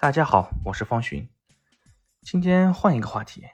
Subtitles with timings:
[0.00, 1.28] 大家好，我是方寻。
[2.22, 3.44] 今天换一个话题，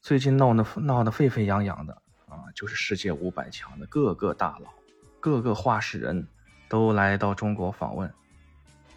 [0.00, 1.92] 最近闹得闹得沸沸扬扬的
[2.26, 4.72] 啊，就是世界五百强的各个大佬、
[5.20, 6.26] 各个话事人
[6.66, 8.10] 都来到中国访问，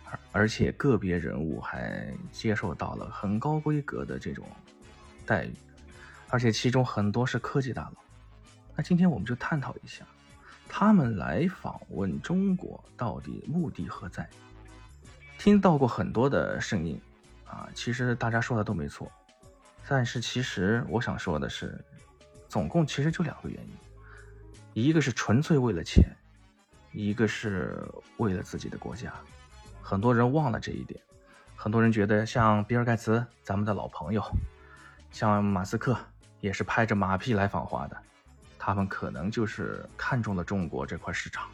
[0.06, 4.48] 而而且个别人物还接受到了很高规格的这种
[5.26, 5.54] 待遇，
[6.30, 8.02] 而且其中很多是科技大佬。
[8.74, 10.06] 那今天我们就探讨一下，
[10.70, 14.26] 他们来访问中国到底目的何在？
[15.38, 17.00] 听到过很多的声音，
[17.46, 19.10] 啊，其实大家说的都没错，
[19.88, 21.80] 但是其实我想说的是，
[22.50, 26.04] 总共其实就两个原因，一个是纯粹为了钱，
[26.92, 27.88] 一个是
[28.18, 29.14] 为了自己的国家。
[29.82, 31.00] 很多人忘了这一点，
[31.56, 34.24] 很多人觉得像比尔盖茨，咱们的老朋友，
[35.12, 35.96] 像马斯克
[36.42, 37.96] 也是拍着马屁来访华的，
[38.58, 41.48] 他们可能就是看中了中国这块市场，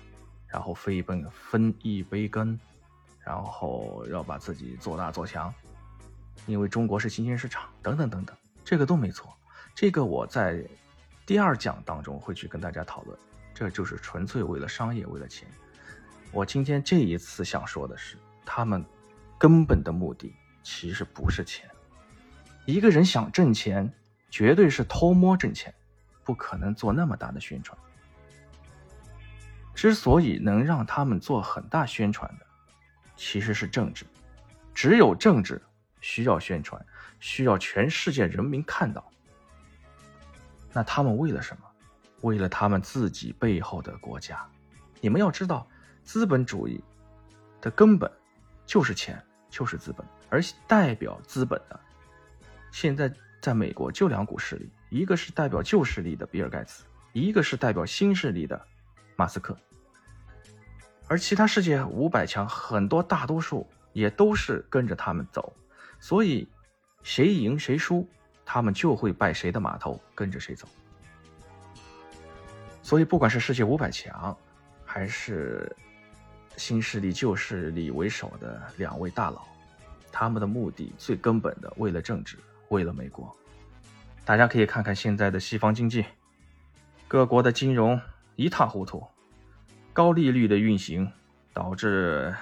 [0.47, 2.57] 然后飞奔分一杯羹。
[3.23, 5.53] 然后要把自己做大做强，
[6.45, 9.33] 因为中国是新兴市场，等等等等，这个都没错。
[9.73, 10.63] 这个我在
[11.25, 13.17] 第二讲当中会去跟大家讨论，
[13.53, 15.47] 这就是纯粹为了商业，为了钱。
[16.31, 18.83] 我今天这一次想说的是，他们
[19.37, 21.69] 根本的目的其实不是钱。
[22.65, 23.91] 一个人想挣钱，
[24.29, 25.73] 绝对是偷摸挣钱，
[26.23, 27.77] 不可能做那么大的宣传。
[29.73, 32.45] 之所以能让他们做很大宣传的。
[33.15, 34.05] 其实是政治，
[34.73, 35.61] 只有政治
[36.01, 36.83] 需要宣传，
[37.19, 39.03] 需要全世界人民看到。
[40.71, 41.63] 那他们为了什么？
[42.21, 44.45] 为了他们自己背后的国家。
[45.01, 45.67] 你们要知道，
[46.03, 46.81] 资本主义
[47.61, 48.09] 的根本
[48.65, 50.05] 就是钱，就是资本。
[50.29, 51.79] 而代表资本的，
[52.71, 58.59] 现在在美国就两股势力，一个是代表旧势力的比尔盖茨，一个是代表新势力的
[59.15, 59.55] 马斯克。
[61.07, 65.53] 而其他世界五百强很多大多数也都是跟着他们走，
[65.99, 66.47] 所以
[67.03, 68.07] 谁赢谁输，
[68.45, 70.67] 他们就会拜谁的码头，跟着谁走。
[72.81, 74.35] 所以不管是世界五百强，
[74.83, 75.73] 还是
[76.57, 79.43] 新势力旧势力为首的两位大佬，
[80.11, 82.37] 他们的目的最根本的为了政治，
[82.69, 83.35] 为了美国。
[84.25, 86.05] 大家可以看看现在的西方经济，
[87.07, 87.99] 各国的金融
[88.35, 89.05] 一塌糊涂。
[89.93, 91.09] 高利率的运行
[91.53, 92.35] 导致，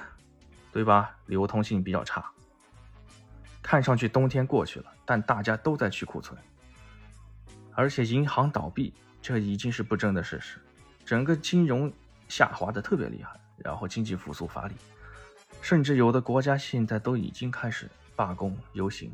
[0.72, 1.18] 对吧？
[1.26, 2.26] 流通性比较差。
[3.62, 6.40] 看上去冬天过去了，但大家都在去库存。
[7.74, 10.60] 而且银行倒闭，这已经是不争的事实。
[11.06, 11.92] 整个金融
[12.30, 14.76] 下滑的特别厉害，然后经济复苏乏力，
[15.62, 19.14] 甚至有的国家现在都已经开始罢工游行。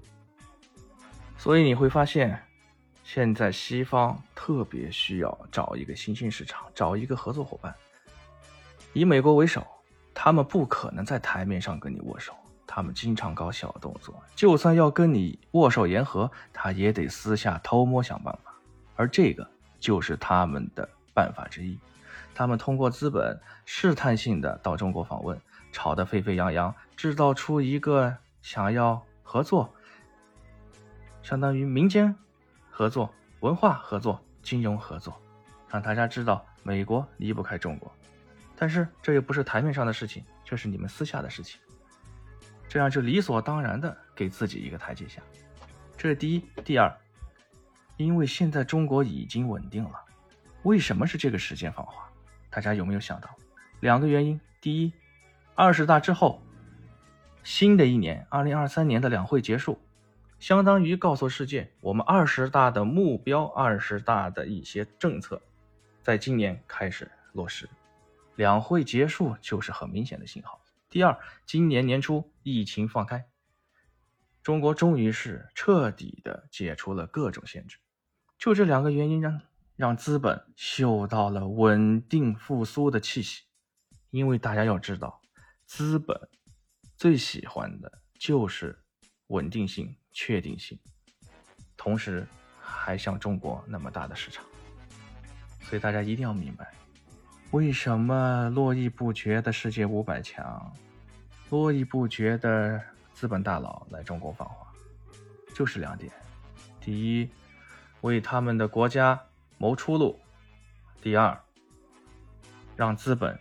[1.37, 2.39] 所以你会发现，
[3.03, 7.75] 现在西方特别需要找一个新兴市场，找一个合作伙伴。
[8.97, 9.63] 以美国为首，
[10.11, 12.33] 他们不可能在台面上跟你握手，
[12.65, 14.19] 他们经常搞小动作。
[14.35, 18.51] 就算要跟你握手言和，他也得私下偷摸想办法。
[18.95, 19.47] 而这个
[19.79, 21.77] 就是他们的办法之一。
[22.33, 25.39] 他们通过资本试探性的到中国访问，
[25.71, 29.71] 吵得沸沸扬扬，制造出一个想要合作，
[31.21, 32.15] 相当于民间
[32.71, 35.15] 合作、文化合作、金融合作，
[35.69, 37.91] 让大家知道美国离不开中国。
[38.59, 41.61] 但是这又不是台面上的事情，这是你们私下的事情，
[42.67, 45.21] 这样就理所当然的给自己一个台阶下。
[45.95, 46.91] 这是第一，第二，
[47.97, 49.91] 因为现在中国已经稳定了，
[50.63, 52.09] 为什么是这个时间访华？
[52.49, 53.29] 大家有没有想到？
[53.79, 54.91] 两个原因：第一，
[55.53, 56.41] 二十大之后，
[57.43, 59.79] 新的一年，二零二三年的两会结束，
[60.39, 65.39] 相当于告诉世界，我们二十大的目标、二十大的一些政策，
[66.01, 67.69] 在今年开始落实。
[68.37, 70.61] 两会结束就是很明显的信号。
[70.89, 73.27] 第二，今年年初疫情放开，
[74.43, 77.79] 中国终于是彻底的解除了各种限制。
[78.37, 79.41] 就这两个原因，让
[79.75, 83.43] 让资本嗅到了稳定复苏的气息。
[84.11, 85.19] 因为大家要知道，
[85.65, 86.29] 资本
[86.95, 88.77] 最喜欢的就是
[89.27, 90.79] 稳定性、确定性，
[91.75, 92.25] 同时
[92.61, 94.45] 还像中国那么大的市场。
[95.61, 96.71] 所以大家一定要明白。
[97.51, 100.73] 为什么络绎不绝的世界五百强，
[101.49, 102.81] 络绎不绝的
[103.13, 104.67] 资本大佬来中国访华，
[105.55, 106.11] 就是两点：
[106.81, 107.29] 第一，
[108.01, 109.17] 为他们的国家
[109.57, 110.19] 谋出路；
[111.01, 111.39] 第二，
[112.75, 113.39] 让资本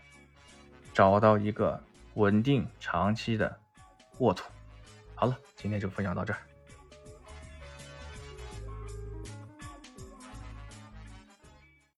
[0.94, 1.82] 找到一个
[2.14, 3.58] 稳定长期的
[4.18, 4.44] 沃土。
[5.16, 6.38] 好了，今天就分享到这儿。